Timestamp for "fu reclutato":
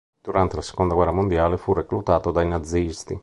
1.57-2.31